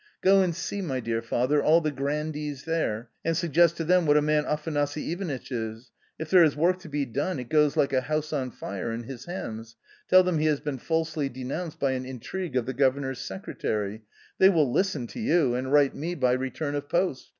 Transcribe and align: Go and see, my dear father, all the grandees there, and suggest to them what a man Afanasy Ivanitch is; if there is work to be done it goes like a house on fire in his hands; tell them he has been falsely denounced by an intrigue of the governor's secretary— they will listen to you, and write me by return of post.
Go 0.21 0.41
and 0.41 0.55
see, 0.55 0.81
my 0.81 0.99
dear 0.99 1.21
father, 1.21 1.61
all 1.61 1.79
the 1.79 1.91
grandees 1.91 2.63
there, 2.63 3.11
and 3.23 3.37
suggest 3.37 3.77
to 3.77 3.83
them 3.83 4.07
what 4.07 4.17
a 4.17 4.21
man 4.23 4.45
Afanasy 4.45 5.11
Ivanitch 5.11 5.51
is; 5.51 5.91
if 6.17 6.31
there 6.31 6.43
is 6.43 6.55
work 6.55 6.79
to 6.79 6.89
be 6.89 7.05
done 7.05 7.37
it 7.39 7.49
goes 7.51 7.77
like 7.77 7.93
a 7.93 8.01
house 8.01 8.33
on 8.33 8.49
fire 8.49 8.91
in 8.91 9.03
his 9.03 9.25
hands; 9.25 9.75
tell 10.09 10.23
them 10.23 10.39
he 10.39 10.47
has 10.47 10.59
been 10.59 10.79
falsely 10.79 11.29
denounced 11.29 11.79
by 11.79 11.91
an 11.91 12.05
intrigue 12.07 12.55
of 12.55 12.65
the 12.65 12.73
governor's 12.73 13.19
secretary— 13.19 14.01
they 14.39 14.49
will 14.49 14.71
listen 14.73 15.05
to 15.05 15.19
you, 15.19 15.53
and 15.53 15.71
write 15.71 15.93
me 15.93 16.15
by 16.15 16.31
return 16.31 16.73
of 16.73 16.89
post. 16.89 17.29